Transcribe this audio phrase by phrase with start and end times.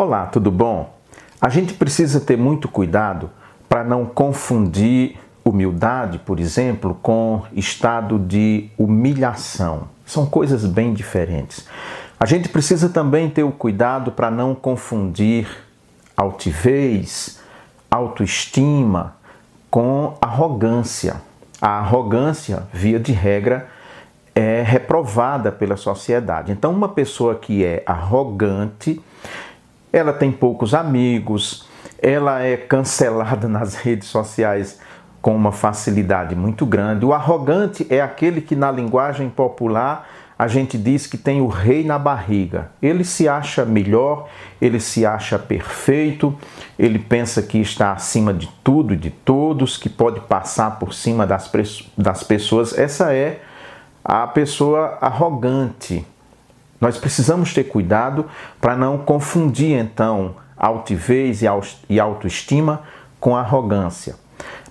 [0.00, 0.94] Olá, tudo bom?
[1.40, 3.32] A gente precisa ter muito cuidado
[3.68, 9.88] para não confundir humildade, por exemplo, com estado de humilhação.
[10.06, 11.66] São coisas bem diferentes.
[12.16, 15.48] A gente precisa também ter o cuidado para não confundir
[16.16, 17.40] altivez,
[17.90, 19.16] autoestima
[19.68, 21.16] com arrogância.
[21.60, 23.66] A arrogância, via de regra,
[24.32, 26.52] é reprovada pela sociedade.
[26.52, 29.02] Então, uma pessoa que é arrogante,
[29.92, 31.66] ela tem poucos amigos,
[32.00, 34.80] ela é cancelada nas redes sociais
[35.20, 37.04] com uma facilidade muito grande.
[37.04, 41.82] O arrogante é aquele que, na linguagem popular, a gente diz que tem o rei
[41.82, 42.70] na barriga.
[42.80, 44.28] Ele se acha melhor,
[44.60, 46.32] ele se acha perfeito,
[46.78, 51.26] ele pensa que está acima de tudo e de todos, que pode passar por cima
[51.26, 51.50] das,
[51.96, 52.78] das pessoas.
[52.78, 53.40] Essa é
[54.04, 56.06] a pessoa arrogante.
[56.80, 58.26] Nós precisamos ter cuidado
[58.60, 61.42] para não confundir então altivez
[61.88, 62.82] e autoestima
[63.20, 64.16] com arrogância.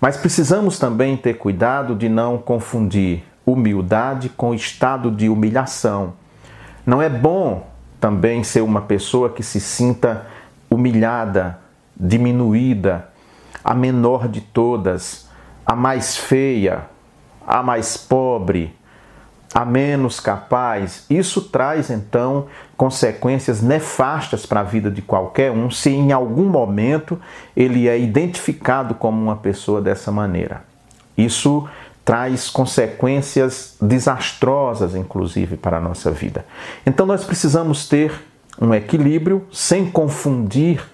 [0.00, 6.14] Mas precisamos também ter cuidado de não confundir humildade com estado de humilhação.
[6.84, 7.66] Não é bom
[8.00, 10.26] também ser uma pessoa que se sinta
[10.68, 11.58] humilhada,
[11.96, 13.08] diminuída,
[13.64, 15.28] a menor de todas,
[15.64, 16.86] a mais feia,
[17.46, 18.76] a mais pobre,
[19.54, 25.90] a menos capaz, isso traz então consequências nefastas para a vida de qualquer um se
[25.90, 27.18] em algum momento
[27.56, 30.62] ele é identificado como uma pessoa dessa maneira.
[31.16, 31.66] Isso
[32.04, 36.44] traz consequências desastrosas, inclusive, para a nossa vida.
[36.84, 38.12] Então nós precisamos ter
[38.60, 40.84] um equilíbrio sem confundir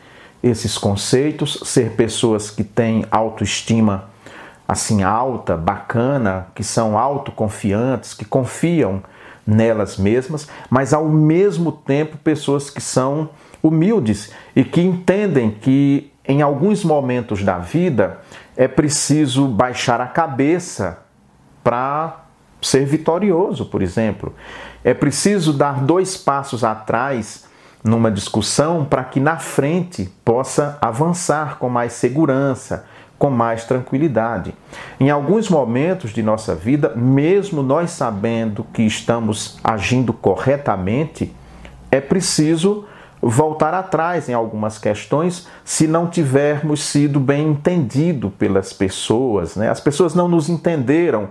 [0.42, 4.11] esses conceitos, ser pessoas que têm autoestima
[4.72, 9.02] assim alta, bacana, que são autoconfiantes, que confiam
[9.46, 13.28] nelas mesmas, mas ao mesmo tempo pessoas que são
[13.62, 18.20] humildes e que entendem que em alguns momentos da vida
[18.56, 21.02] é preciso baixar a cabeça
[21.62, 22.24] para
[22.60, 24.34] ser vitorioso, por exemplo.
[24.84, 27.44] É preciso dar dois passos atrás
[27.84, 32.86] numa discussão para que na frente possa avançar com mais segurança,
[33.22, 34.52] com mais tranquilidade.
[34.98, 41.32] Em alguns momentos de nossa vida, mesmo nós sabendo que estamos agindo corretamente,
[41.88, 42.84] é preciso
[43.20, 49.70] voltar atrás em algumas questões se não tivermos sido bem entendido pelas pessoas, né?
[49.70, 51.28] As pessoas não nos entenderam.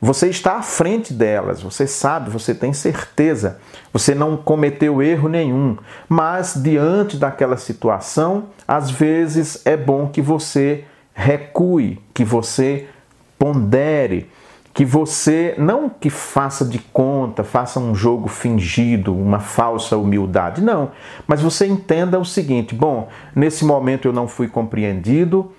[0.00, 3.58] Você está à frente delas, você sabe, você tem certeza,
[3.92, 5.76] você não cometeu erro nenhum,
[6.08, 12.88] mas diante daquela situação, às vezes é bom que você recue, que você
[13.38, 14.28] pondere,
[14.74, 20.90] que você não que faça de conta, faça um jogo fingido, uma falsa humildade, não,
[21.26, 25.52] mas você entenda o seguinte: bom, nesse momento eu não fui compreendido,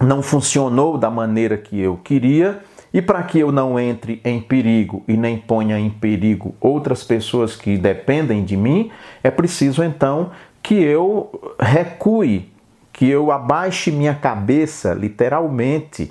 [0.00, 2.60] não funcionou da maneira que eu queria,
[2.92, 7.54] e para que eu não entre em perigo e nem ponha em perigo outras pessoas
[7.54, 8.90] que dependem de mim,
[9.22, 10.30] é preciso então
[10.62, 12.50] que eu recue
[12.98, 16.10] que eu abaixe minha cabeça, literalmente,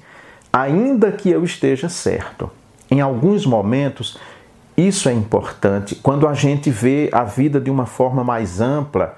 [0.53, 2.49] ainda que eu esteja certo.
[2.89, 4.17] Em alguns momentos,
[4.77, 9.17] isso é importante quando a gente vê a vida de uma forma mais ampla,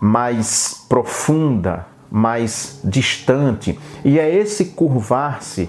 [0.00, 3.78] mais profunda, mais distante.
[4.02, 5.68] E é esse curvar-se,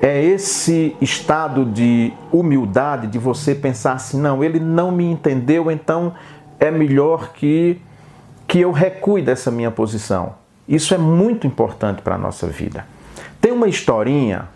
[0.00, 6.14] é esse estado de humildade, de você pensar assim: não, ele não me entendeu, então
[6.60, 7.82] é melhor que,
[8.46, 10.43] que eu recue dessa minha posição.
[10.68, 12.86] Isso é muito importante para a nossa vida.
[13.40, 14.48] Tem uma historinha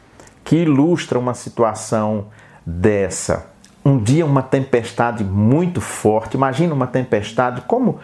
[0.44, 2.26] que ilustra uma situação
[2.64, 3.46] dessa.
[3.84, 6.34] Um dia, uma tempestade muito forte.
[6.34, 7.98] Imagina uma tempestade como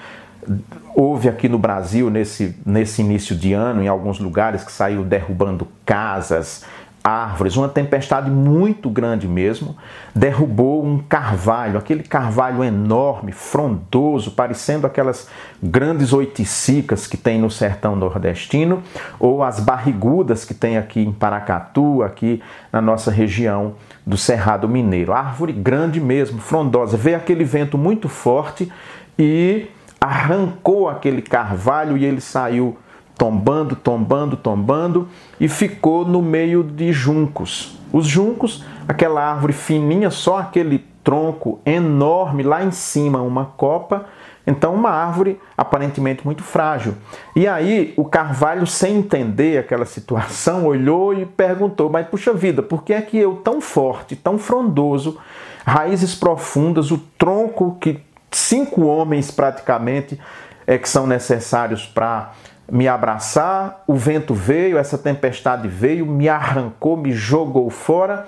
[0.95, 5.67] houve aqui no Brasil nesse, nesse início de ano, em alguns lugares, que saiu derrubando
[5.85, 6.65] casas,
[7.07, 9.77] árvores, uma tempestade muito grande mesmo,
[10.15, 15.29] derrubou um carvalho, aquele carvalho enorme, frondoso, parecendo aquelas
[15.63, 18.83] grandes oiticicas que tem no sertão nordestino,
[19.21, 22.43] ou as barrigudas que tem aqui em Paracatu, aqui
[22.73, 23.75] na nossa região
[24.07, 25.13] do Cerrado Mineiro.
[25.13, 26.97] Árvore grande mesmo, frondosa.
[26.97, 28.73] Veio aquele vento muito forte
[29.19, 29.67] e
[30.01, 32.79] arrancou aquele carvalho e ele saiu
[33.17, 35.09] tombando, tombando, tombando
[35.39, 37.79] e ficou no meio de juncos.
[37.93, 44.07] Os juncos, aquela árvore fininha, só aquele tronco enorme lá em cima, uma copa,
[44.47, 46.95] então uma árvore aparentemente muito frágil.
[47.37, 52.83] E aí o Carvalho, sem entender aquela situação, olhou e perguntou: "Mas puxa vida, por
[52.83, 55.19] que é que eu tão forte, tão frondoso,
[55.65, 58.01] raízes profundas, o tronco que
[58.31, 60.19] cinco homens praticamente
[60.67, 62.33] é que são necessários para
[62.71, 63.83] me abraçar.
[63.87, 68.27] O vento veio, essa tempestade veio, me arrancou, me jogou fora.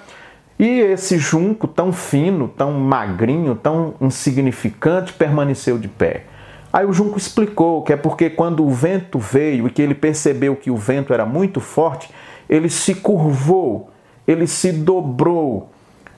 [0.58, 6.24] E esse junco tão fino, tão magrinho, tão insignificante permaneceu de pé.
[6.72, 10.56] Aí o Junco explicou que é porque quando o vento veio e que ele percebeu
[10.56, 12.10] que o vento era muito forte,
[12.48, 13.90] ele se curvou,
[14.26, 15.70] ele se dobrou,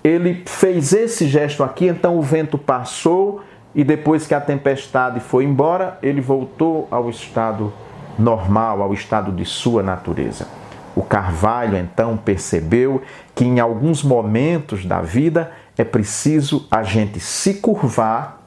[0.03, 3.43] ele fez esse gesto aqui, então o vento passou
[3.75, 7.73] e depois que a tempestade foi embora, ele voltou ao estado
[8.19, 10.47] normal, ao estado de sua natureza.
[10.94, 13.03] O Carvalho então percebeu
[13.35, 18.43] que em alguns momentos da vida é preciso a gente se curvar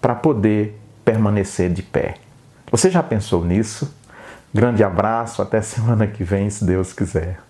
[0.00, 2.14] para poder permanecer de pé.
[2.70, 3.92] Você já pensou nisso?
[4.54, 7.49] Grande abraço, até semana que vem, se Deus quiser.